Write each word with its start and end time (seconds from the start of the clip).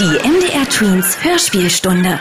Die 0.00 0.06
MDR 0.06 0.66
Tweens 0.66 1.22
Hörspielstunde. 1.22 2.18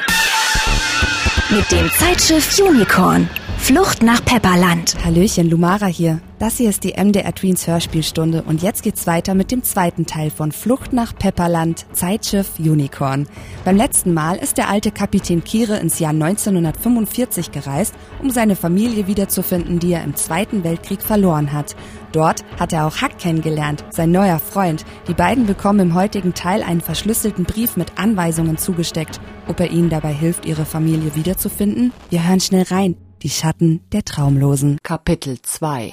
Mit 1.50 1.72
dem 1.72 1.90
Zeitschiff 1.92 2.60
Unicorn. 2.60 3.30
Flucht 3.70 4.02
nach 4.02 4.26
Pepperland. 4.26 4.96
Hallöchen, 5.06 5.48
Lumara 5.48 5.86
hier. 5.86 6.22
Das 6.40 6.58
hier 6.58 6.72
ist 6.72 6.84
die 6.84 6.96
MDR 6.98 7.36
Tweens 7.36 7.68
Hörspielstunde 7.68 8.42
und 8.42 8.64
jetzt 8.64 8.82
geht's 8.82 9.06
weiter 9.06 9.36
mit 9.36 9.52
dem 9.52 9.62
zweiten 9.62 10.08
Teil 10.08 10.32
von 10.32 10.52
Flucht 10.52 10.92
nach 10.92 11.14
Pepperland, 11.14 11.86
Zeitschiff 11.94 12.58
Unicorn. 12.58 13.28
Beim 13.66 13.78
letzten 13.78 14.12
Mal 14.16 14.38
ist 14.38 14.58
der 14.58 14.70
alte 14.70 14.90
Kapitän 14.90 15.44
Kire 15.44 15.78
ins 15.78 16.00
Jahr 16.00 16.14
1945 16.14 17.52
gereist, 17.52 17.94
um 18.24 18.32
seine 18.32 18.56
Familie 18.56 19.06
wiederzufinden, 19.06 19.78
die 19.78 19.94
er 19.94 20.04
im 20.04 20.16
Zweiten 20.16 20.64
Weltkrieg 20.64 21.04
verloren 21.04 21.54
hat. 21.54 21.76
Dort 22.12 22.44
hat 22.60 22.74
er 22.74 22.88
auch 22.88 22.98
Hack 22.98 23.20
kennengelernt, 23.20 23.86
sein 23.92 24.10
neuer 24.10 24.40
Freund. 24.40 24.84
Die 25.08 25.14
beiden 25.14 25.46
bekommen 25.46 25.80
im 25.80 25.94
heutigen 25.94 26.34
Teil 26.34 26.64
einen 26.64 26.82
verschlüsselten 26.82 27.46
Brief 27.46 27.78
mit 27.78 28.00
Anweisungen 28.00 28.58
zugesteckt. 28.58 29.22
Ob 29.48 29.60
er 29.60 29.70
ihnen 29.70 29.92
dabei 29.92 30.12
hilft, 30.12 30.48
ihre 30.48 30.66
Familie 30.66 31.14
wiederzufinden? 31.14 31.94
Wir 32.10 32.28
hören 32.28 32.40
schnell 32.40 32.64
rein. 32.64 32.96
Die 33.22 33.30
Schatten 33.30 33.82
der 33.92 34.06
Traumlosen. 34.06 34.78
Kapitel 34.82 35.42
2 35.42 35.92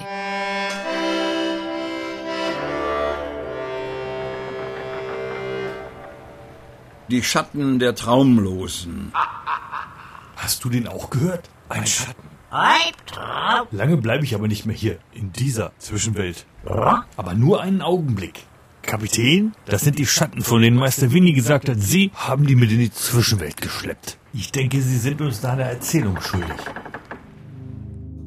Die 7.10 7.24
Schatten 7.24 7.80
der 7.80 7.96
Traumlosen. 7.96 9.10
Hast 10.36 10.62
du 10.62 10.68
den 10.68 10.86
auch 10.86 11.10
gehört? 11.10 11.50
Ein 11.68 11.84
Schatten. 11.88 12.28
Albtraum. 12.50 13.66
Lange 13.72 13.96
bleibe 13.96 14.22
ich 14.22 14.36
aber 14.36 14.46
nicht 14.46 14.64
mehr 14.64 14.76
hier, 14.76 14.98
in 15.12 15.32
dieser 15.32 15.72
Zwischenwelt. 15.78 16.46
Aber 16.64 17.34
nur 17.34 17.60
einen 17.60 17.82
Augenblick. 17.82 18.44
Kapitän, 18.82 19.52
das 19.64 19.80
sind 19.80 19.98
die 19.98 20.06
Schatten, 20.06 20.42
von 20.42 20.62
denen 20.62 20.76
Meister 20.76 21.10
Winnie 21.10 21.32
gesagt 21.32 21.68
hat, 21.68 21.80
Sie 21.80 22.12
haben 22.14 22.46
die 22.46 22.54
mit 22.54 22.70
in 22.70 22.78
die 22.78 22.92
Zwischenwelt 22.92 23.60
geschleppt. 23.60 24.16
Ich 24.32 24.52
denke, 24.52 24.80
Sie 24.80 24.98
sind 24.98 25.20
uns 25.20 25.40
da 25.40 25.54
eine 25.54 25.64
Erzählung 25.64 26.20
schuldig. 26.20 26.56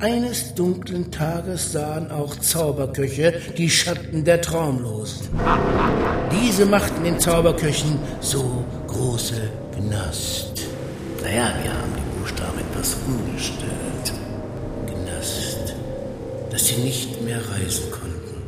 Eines 0.02 0.56
dunklen 0.56 1.12
Tages 1.12 1.74
sahen 1.74 2.10
auch 2.10 2.34
Zauberköche 2.38 3.34
die 3.58 3.70
Schatten 3.70 4.24
der 4.24 4.40
Traumlosen. 4.40 5.28
Diese 6.32 6.66
machten 6.66 7.04
den 7.04 7.20
Zauberköchen 7.20 8.00
so 8.22 8.64
große 8.88 9.42
Gnast. 9.76 10.54
Naja, 11.22 11.54
wir 11.62 11.74
haben 11.74 11.94
die 11.98 12.18
Buchstaben 12.18 12.60
etwas 12.60 12.96
umgestellt. 13.06 14.14
Gnast, 14.86 15.76
dass 16.50 16.68
sie 16.68 16.78
nicht 16.78 17.22
mehr 17.22 17.42
reisen 17.52 17.92
konnten. 17.92 18.42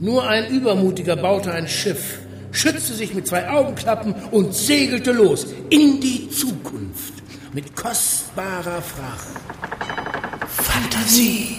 Nur 0.00 0.26
ein 0.26 0.48
Übermutiger 0.48 1.16
baute 1.16 1.52
ein 1.52 1.68
Schiff, 1.68 2.20
schützte 2.50 2.94
sich 2.94 3.12
mit 3.12 3.26
zwei 3.26 3.50
Augenklappen 3.50 4.14
und 4.30 4.54
segelte 4.54 5.12
los 5.12 5.48
in 5.68 6.00
die 6.00 6.30
Zukunft 6.30 7.12
mit 7.52 7.76
kostbarer 7.76 8.80
Fracht. 8.80 9.71
Fantasie. 10.72 11.54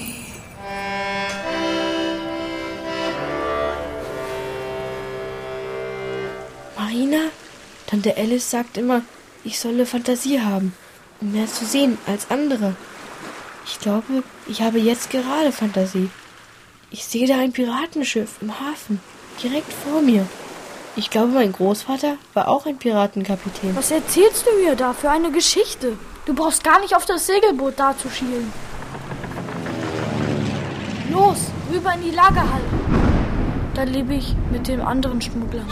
Marina, 6.76 7.30
Tante 7.86 8.18
Alice 8.18 8.50
sagt 8.50 8.78
immer, 8.78 9.04
ich 9.44 9.60
solle 9.60 9.86
Fantasie 9.86 10.42
haben, 10.42 10.74
um 11.22 11.32
mehr 11.32 11.46
zu 11.46 11.64
sehen 11.64 12.00
als 12.08 12.32
andere. 12.32 12.76
Ich 13.68 13.80
glaube, 13.80 14.24
ich 14.48 14.64
habe 14.64 14.80
jetzt 14.80 15.12
gerade 15.12 15.52
Fantasie. 15.52 16.10
Ich 16.90 17.06
sehe 17.06 17.28
da 17.28 17.38
ein 17.38 17.52
Piratenschiff 17.52 18.42
im 18.42 18.60
Hafen, 18.60 19.00
direkt 19.44 19.72
vor 19.72 20.02
mir. 20.02 20.26
Ich 20.96 21.12
glaube, 21.12 21.34
mein 21.34 21.52
Großvater 21.52 22.18
war 22.34 22.48
auch 22.48 22.66
ein 22.66 22.80
Piratenkapitän. 22.80 23.76
Was 23.76 23.92
erzählst 23.92 24.48
du 24.48 24.64
mir 24.64 24.76
da 24.76 24.94
für 24.94 25.12
eine 25.12 25.32
Geschichte? 25.32 25.98
Du 26.26 26.34
brauchst 26.34 26.64
gar 26.64 26.80
nicht 26.80 26.96
auf 26.96 27.06
das 27.06 27.28
Segelboot 27.28 27.76
da 27.78 27.96
zu 27.96 28.10
schielen. 28.10 28.52
Los, 31.14 31.52
rüber 31.72 31.94
in 31.94 32.02
die 32.02 32.16
Lagerhalle. 32.16 32.64
Da 33.76 33.84
lebe 33.84 34.16
ich 34.16 34.36
mit 34.52 34.68
den 34.68 34.82
anderen 34.82 35.22
Schmugglern. 35.22 35.68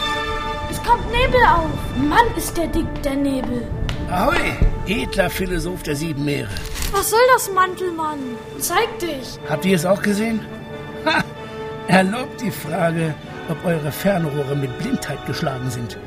Es 0.70 0.80
kommt 0.84 1.04
Nebel 1.10 1.40
auf. 1.44 1.70
Mann, 1.96 2.26
ist 2.36 2.56
der 2.56 2.68
dick, 2.68 2.86
der 3.02 3.16
Nebel. 3.16 3.66
Ahoi, 4.08 4.36
edler 4.86 5.28
Philosoph 5.28 5.82
der 5.82 5.96
sieben 5.96 6.24
Meere. 6.24 6.48
Was 6.92 7.10
soll 7.10 7.26
das, 7.34 7.50
Mantelmann? 7.52 8.20
Zeig 8.60 9.00
dich. 9.00 9.36
Habt 9.48 9.64
ihr 9.64 9.74
es 9.74 9.84
auch 9.84 10.00
gesehen? 10.00 10.40
Ha! 11.04 11.24
Erlaubt 11.88 12.40
die 12.40 12.52
Frage, 12.52 13.12
ob 13.48 13.64
eure 13.64 13.90
Fernrohre 13.90 14.54
mit 14.54 14.78
Blindheit 14.78 15.26
geschlagen 15.26 15.68
sind. 15.70 15.98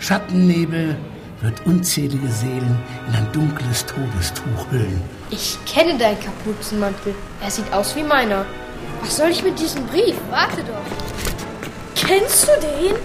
Schattennebel 0.00 0.96
wird 1.42 1.64
unzählige 1.64 2.28
Seelen 2.28 2.76
in 3.08 3.14
ein 3.14 3.28
dunkles 3.32 3.86
Todestuch 3.86 4.70
hüllen. 4.72 5.00
Ich 5.30 5.58
kenne 5.64 5.96
deinen 5.96 6.18
Kapuzenmantel. 6.18 7.14
Er 7.40 7.50
sieht 7.52 7.72
aus 7.72 7.94
wie 7.94 8.02
meiner. 8.02 8.44
Was 9.02 9.16
soll 9.16 9.30
ich 9.30 9.42
mit 9.42 9.58
diesem 9.58 9.86
Brief? 9.86 10.14
Warte 10.30 10.62
doch. 10.62 10.84
Kennst 11.94 12.44
du 12.48 12.52
den? 12.60 12.96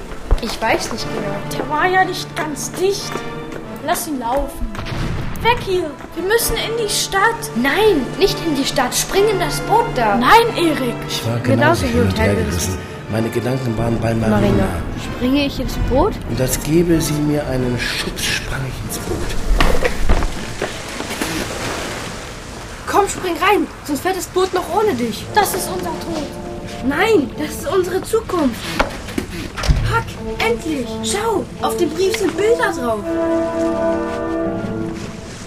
Ich 0.41 0.61
weiß 0.61 0.91
nicht 0.91 1.05
genau. 1.13 1.35
Der 1.57 1.69
war 1.69 1.87
ja 1.87 2.03
nicht 2.03 2.33
ganz 2.35 2.71
dicht. 2.73 3.11
Lass 3.85 4.07
ihn 4.07 4.19
laufen. 4.19 4.67
Weg 5.41 5.57
hier. 5.65 5.91
Wir 6.15 6.23
müssen 6.23 6.55
in 6.55 6.83
die 6.83 6.91
Stadt. 6.91 7.51
Nein, 7.55 8.05
nicht 8.17 8.37
in 8.45 8.55
die 8.55 8.65
Stadt. 8.65 8.95
Spring 8.95 9.27
in 9.29 9.39
das 9.39 9.59
Boot 9.61 9.85
da. 9.95 10.15
Nein, 10.15 10.55
Erik. 10.57 10.95
Ich 11.07 11.25
war 11.25 11.39
Genauso 11.39 11.83
genauso 11.83 11.85
hin 11.85 12.01
und 12.01 12.19
her 12.19 12.35
gerissen. 12.35 12.77
Meine 13.11 13.29
Gedanken 13.29 13.77
waren 13.77 13.99
bei 13.99 14.13
Marina. 14.15 14.37
Marina, 14.39 14.67
springe 15.03 15.45
ich 15.45 15.59
ins 15.59 15.75
Boot? 15.89 16.13
Und 16.29 16.41
als 16.41 16.61
gebe 16.63 16.99
sie 16.99 17.13
mir 17.13 17.45
einen 17.47 17.77
Schubs, 17.79 18.23
sprang 18.23 18.61
ich 18.67 18.85
ins 18.89 18.97
Boot. 19.05 19.44
Komm, 23.05 23.21
spring 23.21 23.37
rein, 23.37 23.67
sonst 23.85 24.01
fährt 24.01 24.17
das 24.17 24.25
Boot 24.27 24.51
noch 24.53 24.63
ohne 24.75 24.95
dich. 24.95 25.25
Das 25.35 25.53
ist 25.53 25.69
unser 25.69 25.91
Tod. 25.91 26.23
Nein, 26.87 27.29
das 27.37 27.49
ist 27.49 27.67
unsere 27.67 28.01
Zukunft. 28.01 28.59
Hack, 29.91 30.05
endlich. 30.39 30.87
Schau, 31.03 31.45
auf 31.61 31.77
dem 31.77 31.89
Brief 31.91 32.17
sind 32.17 32.35
Bilder 32.35 32.71
drauf. 32.73 33.01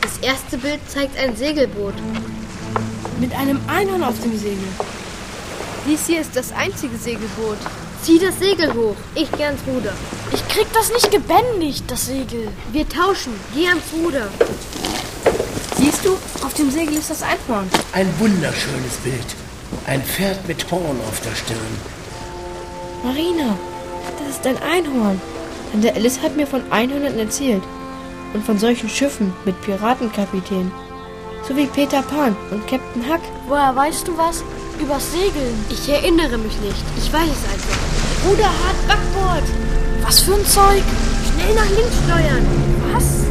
Das 0.00 0.18
erste 0.18 0.58
Bild 0.58 0.78
zeigt 0.88 1.18
ein 1.18 1.36
Segelboot. 1.36 1.94
Mit 3.18 3.34
einem 3.34 3.60
Einhorn 3.66 4.04
auf 4.04 4.20
dem 4.20 4.38
Segel. 4.38 4.68
Dies 5.86 6.06
hier 6.06 6.20
ist 6.20 6.36
das 6.36 6.52
einzige 6.52 6.96
Segelboot. 6.96 7.58
Zieh 8.02 8.20
das 8.20 8.38
Segel 8.38 8.72
hoch. 8.72 8.96
Ich 9.16 9.32
geh 9.32 9.44
ans 9.44 9.62
Ruder. 9.66 9.94
Ich 10.32 10.46
krieg 10.46 10.66
das 10.72 10.92
nicht 10.92 11.10
gebändigt, 11.10 11.84
das 11.88 12.06
Segel. 12.06 12.48
Wir 12.70 12.88
tauschen. 12.88 13.32
Geh 13.52 13.66
ans 13.66 13.82
Ruder. 13.92 14.28
Siehst 15.78 16.04
du, 16.04 16.16
auf 16.44 16.54
dem 16.54 16.70
Segel 16.70 16.94
ist 16.94 17.08
das 17.10 17.22
Einhorn. 17.22 17.68
Ein 17.92 18.12
wunderschönes 18.18 18.96
Bild. 19.04 19.36
Ein 19.86 20.02
Pferd 20.02 20.46
mit 20.48 20.68
Horn 20.70 20.98
auf 21.08 21.20
der 21.20 21.36
Stirn. 21.36 21.58
Marina, 23.04 23.56
das 24.18 24.36
ist 24.36 24.46
ein 24.46 24.58
Einhorn. 24.60 25.20
Tante 25.70 25.94
Alice 25.94 26.20
hat 26.20 26.36
mir 26.36 26.46
von 26.46 26.62
Einhörnern 26.72 27.18
erzählt. 27.18 27.62
Und 28.34 28.44
von 28.44 28.58
solchen 28.58 28.88
Schiffen 28.88 29.32
mit 29.44 29.60
Piratenkapitän. 29.62 30.72
So 31.46 31.56
wie 31.56 31.66
Peter 31.66 32.02
Pan 32.02 32.36
und 32.50 32.66
Captain 32.66 33.08
Huck. 33.08 33.22
Woher 33.46 33.74
weißt 33.74 34.08
du 34.08 34.18
was? 34.18 34.42
Übers 34.80 35.12
Segeln. 35.12 35.64
Ich 35.70 35.88
erinnere 35.88 36.38
mich 36.38 36.58
nicht. 36.60 36.84
Ich 36.96 37.12
weiß 37.12 37.22
es 37.22 37.52
einfach. 37.52 38.28
Ruder 38.28 38.44
hart 38.44 38.88
Backbord. 38.88 39.44
Was 40.02 40.20
für 40.20 40.34
ein 40.34 40.44
Zeug? 40.44 40.82
Schnell 41.32 41.54
nach 41.54 41.70
links 41.70 41.96
steuern. 42.04 42.46
Was? 42.92 43.27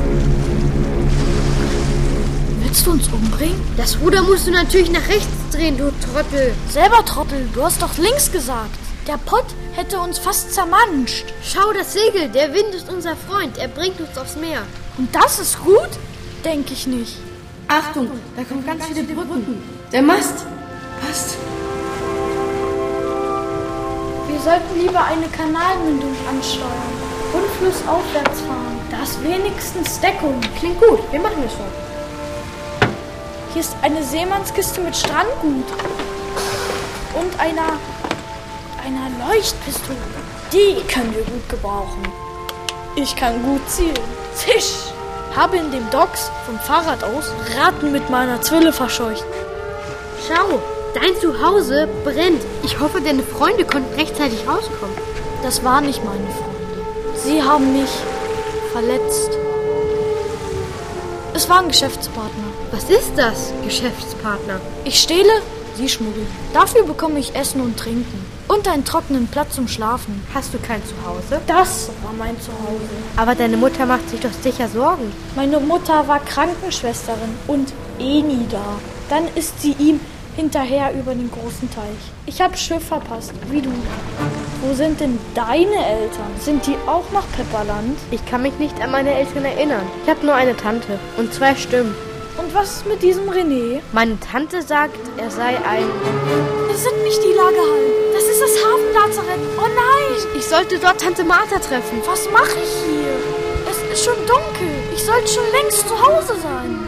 Willst 2.78 2.86
du 2.86 2.92
uns 2.92 3.08
umbringen? 3.08 3.60
Das 3.76 3.98
Ruder 4.02 4.22
musst 4.22 4.46
du 4.46 4.52
natürlich 4.52 4.92
nach 4.92 5.08
rechts 5.08 5.26
drehen, 5.52 5.80
du 5.80 5.92
Trottel. 6.14 6.54
Selber 6.70 7.04
Trottel, 7.06 7.50
du 7.52 7.64
hast 7.64 7.82
doch 7.82 7.98
links 7.98 8.32
gesagt. 8.32 8.78
Der 9.08 9.18
Pott 9.18 9.48
hätte 9.74 10.00
uns 10.00 10.20
fast 10.20 10.54
zermanscht. 10.54 11.26
Schau 11.42 11.74
das 11.74 11.94
Segel, 11.94 12.30
der 12.30 12.54
Wind 12.54 12.76
ist 12.76 12.88
unser 12.94 13.16
Freund. 13.16 13.58
Er 13.58 13.68
bringt 13.68 14.00
uns 14.00 14.16
aufs 14.16 14.36
Meer. 14.36 14.62
Und 15.00 15.10
das 15.16 15.40
ist 15.40 15.60
gut? 15.64 15.90
Denke 16.46 16.74
ich 16.74 16.86
nicht. 16.86 17.18
Achtung, 17.68 18.12
da 18.36 18.44
kommen 18.44 18.64
ganz 18.64 18.86
viele 18.86 19.02
Brücken. 19.02 19.64
Der 19.92 20.04
Mast. 20.04 20.46
Passt. 21.02 21.36
Wir 24.28 24.40
sollten 24.40 24.80
lieber 24.80 25.04
eine 25.04 25.28
Kanalmündung 25.30 26.16
ansteuern 26.30 26.94
und 27.34 27.50
flussaufwärts 27.58 28.42
fahren. 28.42 28.78
Da 28.92 29.02
ist 29.02 29.24
wenigstens 29.24 30.00
Deckung. 30.00 30.40
Klingt 30.60 30.80
gut, 30.80 31.00
wir 31.12 31.20
machen 31.20 31.42
das 31.42 31.54
schon. 31.54 31.87
Hier 33.54 33.62
ist 33.62 33.76
eine 33.82 34.04
Seemannskiste 34.04 34.82
mit 34.82 34.96
Strandgut. 34.96 35.66
Und 37.20 37.40
einer. 37.40 37.78
einer 38.86 39.28
Leuchtpistole. 39.28 39.98
Die 40.52 40.82
können 40.88 41.14
wir 41.16 41.24
gut 41.24 41.50
gebrauchen. 41.50 42.04
Ich 42.96 43.16
kann 43.16 43.42
gut 43.44 43.68
zielen. 43.70 43.94
Zisch! 44.34 44.92
Habe 45.36 45.58
in 45.58 45.72
dem 45.72 45.90
Docks 45.92 46.32
vom 46.46 46.58
Fahrrad 46.60 47.04
aus 47.04 47.32
Ratten 47.58 47.92
mit 47.92 48.10
meiner 48.10 48.42
Zwille 48.42 48.74
verscheucht. 48.74 49.26
Schau, 50.28 50.60
dein 50.94 51.16
Zuhause 51.22 51.88
brennt. 52.04 52.42
Ich 52.64 52.80
hoffe, 52.80 53.02
deine 53.02 53.24
Freunde 53.24 53.66
konnten 53.66 53.94
rechtzeitig 53.96 54.48
rauskommen. 54.48 54.98
Das 55.44 55.64
waren 55.64 55.86
nicht 55.86 56.04
meine 56.04 56.28
Freunde. 56.28 57.18
Sie 57.24 57.42
haben 57.42 57.74
mich 57.74 57.90
verletzt. 58.72 59.47
Es 61.38 61.48
war 61.48 61.60
ein 61.60 61.68
Geschäftspartner. 61.68 62.48
Was 62.72 62.90
ist 62.90 63.12
das, 63.16 63.54
Geschäftspartner? 63.64 64.60
Ich 64.86 65.00
stehle, 65.00 65.30
sie 65.76 65.88
schmuggeln. 65.88 66.26
Dafür 66.52 66.84
bekomme 66.84 67.20
ich 67.20 67.36
Essen 67.36 67.62
und 67.62 67.78
Trinken. 67.78 68.26
Und 68.48 68.68
einen 68.68 68.84
trockenen 68.84 69.28
Platz 69.28 69.54
zum 69.54 69.68
Schlafen. 69.68 70.26
Hast 70.34 70.52
du 70.56 70.58
kein 70.58 70.82
Zuhause? 70.84 71.40
Das 71.46 71.92
war 72.02 72.14
mein 72.18 72.42
Zuhause. 72.42 72.90
Aber 73.18 73.36
deine 73.36 73.56
Mutter 73.56 73.86
macht 73.86 74.10
sich 74.10 74.20
doch 74.20 74.32
sicher 74.42 74.68
Sorgen. 74.68 75.14
Meine 75.36 75.60
Mutter 75.60 76.08
war 76.08 76.22
Krankenschwesterin 76.22 77.38
und 77.46 77.72
eh 78.00 78.24
nie 78.24 78.48
da. 78.50 78.80
Dann 79.08 79.28
ist 79.36 79.62
sie 79.62 79.76
ihm 79.78 80.00
hinterher 80.38 80.94
über 80.94 81.14
den 81.14 81.30
großen 81.30 81.70
Teich. 81.72 82.14
Ich 82.28 82.40
habe 82.40 82.56
Schiff 82.56 82.86
verpasst, 82.88 83.34
wie 83.50 83.62
du. 83.62 83.72
Wo 84.62 84.74
sind 84.74 85.00
denn 85.00 85.20
deine 85.34 85.86
Eltern? 85.86 86.32
Sind 86.40 86.66
die 86.66 86.78
auch 86.86 87.04
nach 87.12 87.26
Pepperland? 87.36 87.98
Ich 88.12 88.26
kann 88.26 88.44
mich 88.44 88.58
nicht 88.60 88.80
an 88.82 88.92
meine 88.92 89.14
Eltern 89.14 89.44
erinnern. 89.44 89.86
Ich 90.04 90.10
habe 90.10 90.26
nur 90.26 90.36
eine 90.36 90.56
Tante 90.56 91.00
und 91.18 91.34
zwei 91.34 91.56
Stimmen. 91.56 91.94
Und 92.38 92.54
was 92.54 92.78
ist 92.78 92.88
mit 92.88 93.02
diesem 93.02 93.28
René? 93.30 93.82
Meine 93.94 94.20
Tante 94.20 94.62
sagt, 94.62 95.00
er 95.18 95.32
sei 95.32 95.58
ein... 95.68 95.90
Das 96.70 96.84
sind 96.84 97.04
nicht 97.04 97.20
die 97.24 97.34
Lagerhallen. 97.34 97.92
Das 98.14 98.24
ist 98.24 98.42
das 98.42 98.64
Hafenlazarett. 98.64 99.40
Oh 99.58 99.68
nein! 99.68 100.38
Ich 100.38 100.46
sollte 100.46 100.78
dort 100.78 101.02
Tante 101.02 101.24
Martha 101.24 101.58
treffen. 101.58 102.00
Was 102.06 102.30
mache 102.32 102.60
ich 102.64 102.74
hier? 102.86 103.18
Es 103.70 103.94
ist 103.94 104.06
schon 104.06 104.18
dunkel. 104.28 104.70
Ich 104.94 105.04
sollte 105.04 105.28
schon 105.28 105.52
längst 105.52 105.88
zu 105.88 106.00
Hause 106.00 106.36
sein. 106.40 106.87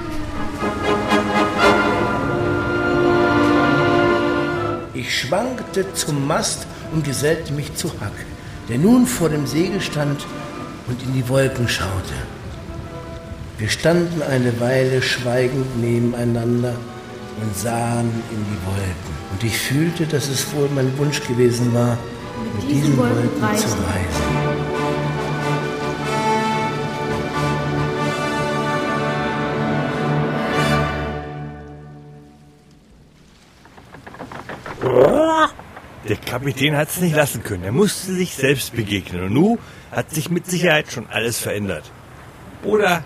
Ich 4.99 5.17
schwankte 5.17 5.93
zum 5.93 6.27
Mast 6.27 6.67
und 6.91 7.05
gesellte 7.05 7.53
mich 7.53 7.73
zu 7.75 7.87
Hack, 8.01 8.11
der 8.67 8.77
nun 8.77 9.07
vor 9.07 9.29
dem 9.29 9.47
Segel 9.47 9.79
stand 9.79 10.25
und 10.87 11.01
in 11.01 11.13
die 11.13 11.29
Wolken 11.29 11.69
schaute. 11.69 12.15
Wir 13.57 13.69
standen 13.69 14.21
eine 14.21 14.59
Weile 14.59 15.01
schweigend 15.01 15.79
nebeneinander 15.81 16.75
und 17.41 17.57
sahen 17.57 18.11
in 18.29 18.43
die 18.43 18.65
Wolken. 18.65 19.13
Und 19.31 19.41
ich 19.41 19.57
fühlte, 19.57 20.05
dass 20.05 20.27
es 20.27 20.53
wohl 20.53 20.67
mein 20.75 20.91
Wunsch 20.97 21.25
gewesen 21.25 21.73
war, 21.73 21.97
mit, 22.57 22.69
diesen, 22.69 22.97
Wolken, 22.97 23.31
zu 23.55 23.67
reisen. 23.67 24.48
Kapitän 36.29 36.77
hat 36.77 36.89
es 36.89 37.01
nicht 37.01 37.15
lassen 37.15 37.43
können. 37.43 37.63
Er 37.63 37.71
musste 37.71 38.13
sich 38.13 38.35
selbst 38.35 38.75
begegnen. 38.75 39.23
Und 39.23 39.33
nun 39.33 39.59
hat 39.91 40.11
sich 40.11 40.29
mit 40.29 40.45
Sicherheit 40.45 40.91
schon 40.91 41.07
alles 41.09 41.39
verändert. 41.39 41.91
Oder 42.63 43.03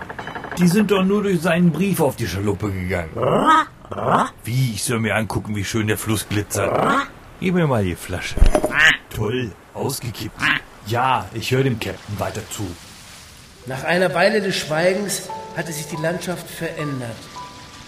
die 0.58 0.68
sind 0.68 0.92
doch 0.92 1.04
nur 1.04 1.24
durch 1.24 1.42
seinen 1.42 1.72
Brief 1.72 2.02
auf 2.02 2.18
die 2.18 2.28
Schaluppe 2.28 2.72
gegangen. 2.72 3.12
Wie? 4.44 4.74
Ich 4.74 4.84
soll 4.84 5.00
mir 5.00 5.16
angucken, 5.16 5.56
wie 5.56 5.64
schön 5.64 5.88
der 5.88 5.98
Fluss 5.98 6.28
glitzert. 6.28 7.08
Gib 7.40 7.56
mir 7.56 7.68
mal 7.68 7.84
die 7.84 7.96
Flasche. 7.96 8.36
Toll, 9.10 9.52
ausgekippt. 9.74 10.36
Ja, 10.88 11.30
ich 11.34 11.52
höre 11.52 11.64
dem 11.64 11.80
Captain 11.80 12.20
weiter 12.20 12.42
zu. 12.50 12.68
Nach 13.68 13.86
einer 13.86 14.14
Weile 14.14 14.42
des 14.42 14.58
Schweigens 14.58 15.30
hatte 15.56 15.72
sich 15.72 15.88
die 15.88 16.02
Landschaft 16.02 16.50
verändert. 16.50 17.16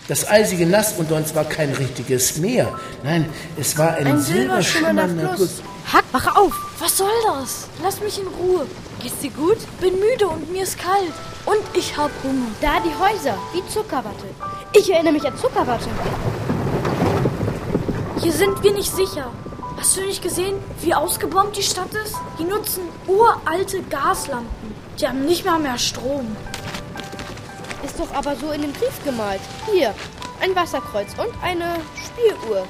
Das 0.07 0.27
eisige 0.29 0.67
Nass 0.67 0.93
unter 0.97 1.15
uns 1.15 1.33
war 1.33 1.45
kein 1.45 1.71
richtiges 1.71 2.37
Meer. 2.37 2.77
Nein, 3.03 3.27
es 3.57 3.75
war 3.75 3.95
ein, 3.95 4.05
Ein 4.05 4.19
silberschimmernder 4.19 5.33
Fluss. 5.35 5.61
Hack, 5.91 6.03
wache 6.11 6.35
auf! 6.37 6.53
Was 6.79 6.97
soll 6.97 7.09
das? 7.27 7.67
Lass 7.81 7.99
mich 8.01 8.19
in 8.19 8.27
Ruhe. 8.27 8.67
Geht's 9.01 9.19
dir 9.19 9.31
gut? 9.31 9.57
Bin 9.81 9.93
müde 9.99 10.27
und 10.27 10.51
mir 10.51 10.63
ist 10.63 10.77
kalt. 10.77 11.13
Und 11.45 11.61
ich 11.73 11.97
hab 11.97 12.11
Hunger. 12.23 12.47
Da 12.61 12.79
die 12.81 12.93
Häuser, 12.99 13.35
wie 13.53 13.67
Zuckerwatte. 13.71 14.25
Ich 14.73 14.91
erinnere 14.91 15.13
mich 15.13 15.25
an 15.25 15.37
Zuckerwatte. 15.37 15.89
Hier 18.21 18.31
sind 18.31 18.61
wir 18.61 18.73
nicht 18.73 18.95
sicher. 18.95 19.31
Hast 19.77 19.97
du 19.97 20.01
nicht 20.01 20.21
gesehen, 20.21 20.55
wie 20.81 20.93
ausgebombt 20.93 21.57
die 21.57 21.63
Stadt 21.63 21.93
ist? 22.05 22.15
Die 22.39 22.43
nutzen 22.43 22.83
uralte 23.07 23.81
Gaslampen. 23.89 24.75
Die 24.99 25.07
haben 25.07 25.25
nicht 25.25 25.45
mal 25.45 25.59
mehr 25.59 25.77
Strom. 25.77 26.35
Doch 27.97 28.13
aber 28.13 28.35
so 28.35 28.51
in 28.51 28.61
dem 28.61 28.73
Brief 28.73 29.03
gemalt. 29.03 29.41
Hier, 29.71 29.93
ein 30.41 30.55
Wasserkreuz 30.55 31.11
und 31.17 31.31
eine 31.41 31.75
Spieluhr. 31.95 32.65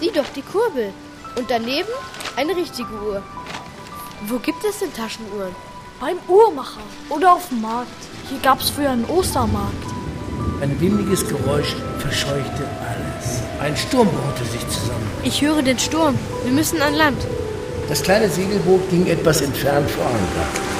Sieh 0.00 0.10
doch 0.12 0.28
die 0.34 0.42
Kurbel. 0.42 0.92
Und 1.36 1.50
daneben 1.50 1.88
eine 2.36 2.54
richtige 2.54 2.92
Uhr. 2.92 3.22
Wo 4.28 4.38
gibt 4.38 4.64
es 4.64 4.78
denn 4.78 4.92
Taschenuhren? 4.92 5.54
Beim 6.00 6.18
Uhrmacher 6.28 6.80
oder 7.08 7.32
auf 7.32 7.48
dem 7.48 7.60
Markt. 7.60 7.88
Hier 8.28 8.38
gab's 8.40 8.70
früher 8.70 8.90
einen 8.90 9.04
Ostermarkt. 9.06 9.84
Ein 10.60 10.80
windiges 10.80 11.26
Geräusch 11.26 11.74
verscheuchte 11.98 12.68
alles. 12.88 13.40
Ein 13.60 13.76
Sturm 13.76 14.08
braute 14.08 14.44
sich 14.44 14.66
zusammen. 14.68 15.10
Ich 15.24 15.42
höre 15.42 15.62
den 15.62 15.78
Sturm. 15.78 16.16
Wir 16.44 16.52
müssen 16.52 16.80
an 16.82 16.94
Land. 16.94 17.26
Das 17.88 18.02
kleine 18.02 18.28
Segelboot 18.28 18.88
ging 18.90 19.06
etwas 19.06 19.40
entfernt 19.40 19.90
vor 19.90 20.06
Anker. 20.06 20.71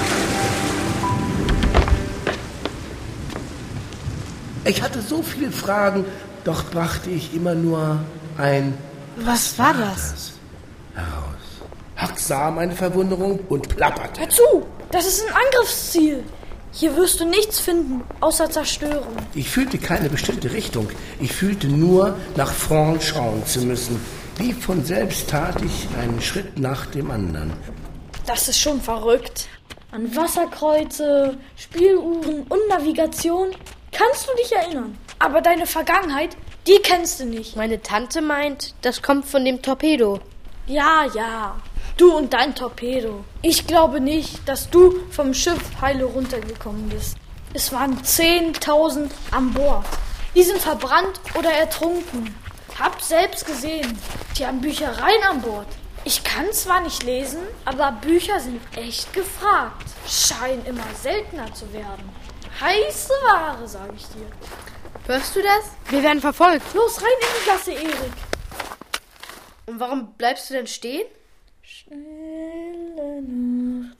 Ich 4.64 4.82
hatte 4.82 5.00
so 5.02 5.22
viele 5.22 5.50
Fragen, 5.50 6.04
doch 6.44 6.64
brachte 6.70 7.10
ich 7.10 7.34
immer 7.34 7.54
nur 7.54 7.98
ein 8.38 8.74
Was 9.16 9.58
war 9.58 9.74
das? 9.74 10.32
heraus. 10.94 11.62
Huck 12.00 12.18
sah 12.18 12.50
meine 12.50 12.74
Verwunderung 12.74 13.40
und 13.48 13.68
plapperte. 13.76 14.20
Hör 14.20 14.28
zu! 14.28 14.66
Das 14.90 15.06
ist 15.06 15.22
ein 15.26 15.34
Angriffsziel. 15.34 16.22
Hier 16.70 16.96
wirst 16.96 17.20
du 17.20 17.24
nichts 17.26 17.60
finden, 17.60 18.02
außer 18.20 18.50
Zerstörung. 18.50 19.16
Ich 19.34 19.50
fühlte 19.50 19.78
keine 19.78 20.08
bestimmte 20.08 20.52
Richtung. 20.52 20.88
Ich 21.20 21.32
fühlte 21.32 21.66
nur, 21.66 22.16
nach 22.36 22.50
vorn 22.50 23.00
schauen 23.00 23.44
zu 23.46 23.60
müssen. 23.60 24.00
Wie 24.36 24.52
von 24.52 24.84
selbst 24.84 25.28
tat 25.28 25.56
ich 25.62 25.88
einen 26.00 26.20
Schritt 26.22 26.58
nach 26.58 26.86
dem 26.86 27.10
anderen. 27.10 27.52
Das 28.26 28.48
ist 28.48 28.58
schon 28.58 28.80
verrückt. 28.80 29.48
An 29.90 30.14
Wasserkreuze, 30.16 31.36
Spieluhren 31.56 32.44
und 32.48 32.68
Navigation 32.70 33.48
kannst 33.92 34.28
du 34.28 34.34
dich 34.36 34.52
erinnern. 34.52 34.98
Aber 35.18 35.40
deine 35.40 35.66
Vergangenheit, 35.66 36.36
die 36.66 36.78
kennst 36.82 37.20
du 37.20 37.26
nicht. 37.26 37.56
Meine 37.56 37.80
Tante 37.80 38.20
meint, 38.20 38.74
das 38.82 39.02
kommt 39.02 39.26
von 39.26 39.44
dem 39.44 39.62
Torpedo. 39.62 40.20
Ja, 40.66 41.04
ja. 41.14 41.56
Du 41.96 42.16
und 42.16 42.32
dein 42.32 42.54
Torpedo. 42.54 43.24
Ich 43.42 43.66
glaube 43.66 44.00
nicht, 44.00 44.48
dass 44.48 44.70
du 44.70 44.94
vom 45.10 45.34
Schiff 45.34 45.60
heile 45.80 46.04
runtergekommen 46.04 46.88
bist. 46.88 47.16
Es 47.54 47.72
waren 47.72 48.00
10.000 48.02 49.10
an 49.30 49.52
Bord. 49.52 49.84
Die 50.34 50.42
sind 50.42 50.58
verbrannt 50.58 51.20
oder 51.38 51.52
ertrunken. 51.52 52.34
Hab 52.78 53.02
selbst 53.02 53.46
gesehen. 53.46 53.98
Die 54.38 54.46
haben 54.46 54.60
Büchereien 54.60 55.22
an 55.28 55.42
Bord. 55.42 55.66
Ich 56.04 56.24
kann 56.24 56.50
zwar 56.52 56.80
nicht 56.80 57.02
lesen, 57.02 57.40
aber 57.64 57.92
Bücher 57.92 58.40
sind 58.40 58.60
echt 58.76 59.12
gefragt. 59.12 59.84
Scheinen 60.08 60.64
immer 60.64 60.86
seltener 61.00 61.52
zu 61.52 61.72
werden. 61.72 62.08
Heiße 62.60 63.12
Ware, 63.24 63.66
sage 63.66 63.92
ich 63.96 64.06
dir. 64.08 64.26
Hörst 65.06 65.34
du 65.34 65.42
das? 65.42 65.72
Wir 65.90 66.02
werden 66.02 66.20
verfolgt. 66.20 66.74
Los 66.74 67.00
rein 67.00 67.08
in 67.20 67.26
die 67.40 67.50
Gasse, 67.50 67.72
Erik. 67.72 68.12
Und 69.66 69.80
warum 69.80 70.12
bleibst 70.14 70.50
du 70.50 70.54
denn 70.54 70.66
stehen? 70.66 71.06
Stille 71.62 73.22
Nacht, 73.22 73.96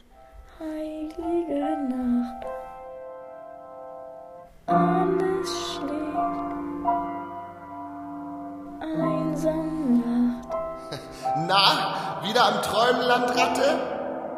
heilige 0.58 1.76
Nacht. 1.88 2.46
Alles 4.66 5.50
schläft. 5.72 5.92
Einsam 8.80 10.02
wacht. 10.04 11.00
Na, 11.48 12.20
wieder 12.24 12.44
am 12.44 12.62
Träumen, 12.62 13.02
Landratte? 13.02 13.78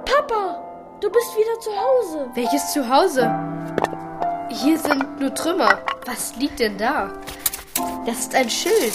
Papa, 0.04 0.62
du 1.00 1.10
bist 1.10 1.36
wieder 1.36 1.60
zu 1.60 1.70
Hause. 1.70 2.30
Welches 2.34 2.72
Zuhause? 2.72 3.22
Hier 4.62 4.78
sind 4.78 5.18
nur 5.20 5.34
Trümmer. 5.34 5.80
Was 6.06 6.36
liegt 6.36 6.60
denn 6.60 6.78
da? 6.78 7.10
Das 8.06 8.20
ist 8.20 8.34
ein 8.36 8.48
Schild. 8.48 8.92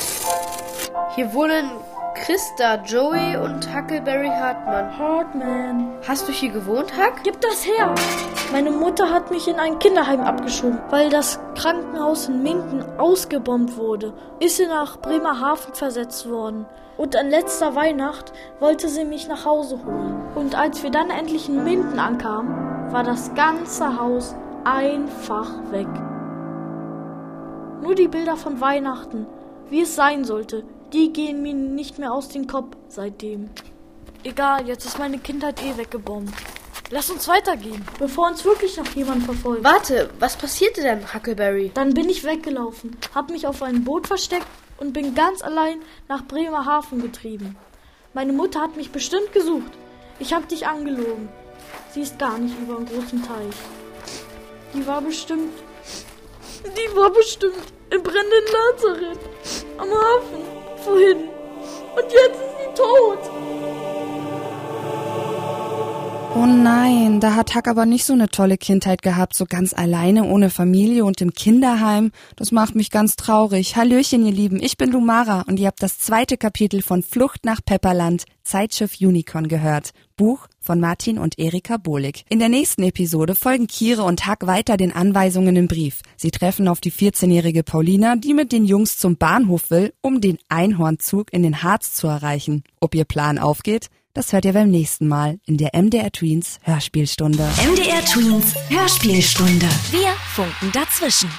Hier 1.15 1.33
wohnen 1.33 1.71
Christa, 2.15 2.75
Joey 2.85 3.35
und 3.35 3.67
Huckleberry 3.75 4.29
Hartmann. 4.29 4.97
Hartman, 4.97 5.91
Hast 6.07 6.29
du 6.29 6.31
hier 6.31 6.49
gewohnt, 6.51 6.93
Huck? 6.97 7.15
gib 7.23 7.41
das 7.41 7.65
her. 7.65 7.93
Meine 8.53 8.71
Mutter 8.71 9.09
hat 9.11 9.31
mich 9.31 9.49
in 9.49 9.55
ein 9.59 9.79
Kinderheim 9.79 10.21
abgeschoben, 10.21 10.79
weil 10.91 11.09
das 11.09 11.39
Krankenhaus 11.55 12.29
in 12.29 12.41
Minden 12.41 12.83
ausgebombt 12.97 13.75
wurde. 13.75 14.13
Ist 14.39 14.57
sie 14.57 14.67
nach 14.67 14.97
Bremerhaven 15.01 15.73
versetzt 15.73 16.29
worden. 16.29 16.67
Und 16.95 17.17
an 17.17 17.29
letzter 17.29 17.75
Weihnacht 17.75 18.31
wollte 18.61 18.87
sie 18.87 19.03
mich 19.03 19.27
nach 19.27 19.43
Hause 19.43 19.79
holen. 19.85 20.21
Und 20.35 20.57
als 20.57 20.83
wir 20.83 20.89
dann 20.89 21.09
endlich 21.09 21.49
in 21.49 21.65
Minden 21.65 21.99
ankamen, 21.99 22.91
war 22.93 23.03
das 23.03 23.33
ganze 23.35 23.99
Haus 23.99 24.35
einfach 24.65 25.71
weg. 25.71 25.87
Nur 27.81 27.95
die 27.95 28.07
Bilder 28.07 28.37
von 28.37 28.59
Weihnachten, 28.59 29.25
wie 29.69 29.81
es 29.81 29.95
sein 29.95 30.23
sollte, 30.25 30.63
die 30.93 31.13
gehen 31.13 31.41
mir 31.41 31.53
nicht 31.53 31.99
mehr 31.99 32.13
aus 32.13 32.29
dem 32.29 32.47
Kopf 32.47 32.75
seitdem. 32.87 33.49
Egal, 34.23 34.67
jetzt 34.67 34.85
ist 34.85 34.99
meine 34.99 35.19
Kindheit 35.19 35.63
eh 35.63 35.77
weggebombt. 35.77 36.33
Lass 36.91 37.09
uns 37.11 37.27
weitergehen, 37.27 37.85
bevor 37.99 38.27
uns 38.27 38.43
wirklich 38.43 38.75
noch 38.77 38.89
jemand 38.95 39.23
verfolgt. 39.23 39.63
Warte, 39.63 40.09
was 40.19 40.35
passierte 40.35 40.81
denn, 40.81 41.13
Huckleberry? 41.13 41.71
Dann 41.73 41.93
bin 41.93 42.09
ich 42.09 42.23
weggelaufen, 42.23 42.97
hab 43.13 43.29
mich 43.29 43.45
auf 43.45 43.61
ein 43.61 43.83
Boot 43.83 44.07
versteckt 44.07 44.47
und 44.77 44.93
bin 44.93 45.13
ganz 45.13 45.43
allein 45.43 45.81
nach 46.07 46.25
Bremerhaven 46.25 47.01
getrieben. 47.01 47.55
Meine 48.13 48.33
Mutter 48.33 48.61
hat 48.61 48.75
mich 48.75 48.91
bestimmt 48.91 49.31
gesucht. 49.33 49.71
Ich 50.17 50.33
hab 50.33 50.49
dich 50.49 50.65
angelogen. 50.65 51.29
Sie 51.91 52.01
ist 52.01 52.17
gar 52.17 52.39
nicht 52.39 52.55
über 52.59 52.77
einen 52.77 52.87
großen 52.87 53.21
Teich. 53.21 53.55
Die 54.73 54.85
war 54.85 55.01
bestimmt. 55.01 55.53
Die 56.63 56.95
war 56.95 57.09
bestimmt 57.09 57.55
im 57.89 58.03
brennenden 58.03 58.45
Lazarett. 58.53 59.19
Am 59.77 59.89
Hafen. 59.89 60.43
Vorhin. 60.83 61.29
Und 61.95 62.11
jetzt 62.11 62.39
ist 62.39 62.57
sie 62.59 62.73
tot. 62.75 63.19
Oh 66.35 66.45
nein, 66.45 67.19
da 67.19 67.35
hat 67.35 67.55
Huck 67.55 67.67
aber 67.67 67.87
nicht 67.87 68.05
so 68.05 68.13
eine 68.13 68.29
tolle 68.29 68.57
Kindheit 68.57 69.01
gehabt, 69.01 69.35
so 69.35 69.45
ganz 69.45 69.73
alleine, 69.73 70.25
ohne 70.25 70.51
Familie 70.51 71.03
und 71.03 71.21
im 71.21 71.33
Kinderheim. 71.33 72.11
Das 72.35 72.51
macht 72.51 72.75
mich 72.75 72.91
ganz 72.91 73.15
traurig. 73.15 73.75
Hallöchen, 73.75 74.23
ihr 74.23 74.31
Lieben, 74.31 74.61
ich 74.61 74.77
bin 74.77 74.91
Lumara 74.91 75.41
und 75.47 75.59
ihr 75.59 75.65
habt 75.65 75.81
das 75.81 75.97
zweite 75.97 76.37
Kapitel 76.37 76.83
von 76.83 77.01
Flucht 77.01 77.45
nach 77.45 77.61
Pepperland, 77.65 78.25
Zeitschiff 78.43 79.01
Unicorn 79.01 79.47
gehört. 79.47 79.91
Buch 80.17 80.47
von 80.59 80.79
Martin 80.79 81.17
und 81.17 81.39
Erika 81.39 81.77
Bohlig. 81.77 82.25
In 82.29 82.39
der 82.39 82.49
nächsten 82.49 82.83
Episode 82.83 83.33
folgen 83.33 83.65
Kire 83.65 84.03
und 84.03 84.27
Huck 84.27 84.45
weiter 84.45 84.77
den 84.77 84.91
Anweisungen 84.91 85.55
im 85.55 85.67
Brief. 85.67 86.01
Sie 86.15 86.29
treffen 86.29 86.67
auf 86.67 86.79
die 86.79 86.91
14-jährige 86.91 87.63
Paulina, 87.63 88.15
die 88.17 88.35
mit 88.35 88.51
den 88.51 88.65
Jungs 88.65 88.99
zum 88.99 89.17
Bahnhof 89.17 89.71
will, 89.71 89.93
um 90.01 90.21
den 90.21 90.37
Einhornzug 90.47 91.33
in 91.33 91.41
den 91.41 91.63
Harz 91.63 91.93
zu 91.95 92.07
erreichen. 92.07 92.63
Ob 92.79 92.93
ihr 92.93 93.05
Plan 93.05 93.39
aufgeht? 93.39 93.89
Das 94.13 94.33
hört 94.33 94.45
ihr 94.45 94.53
beim 94.53 94.71
nächsten 94.71 95.07
Mal 95.07 95.39
in 95.45 95.57
der 95.57 95.69
MDR 95.79 96.11
Tweens 96.11 96.59
Hörspielstunde. 96.63 97.47
MDR 97.71 98.03
Tweens 98.05 98.55
Hörspielstunde. 98.69 99.67
Wir 99.91 100.13
funken 100.33 100.71
dazwischen. 100.73 101.29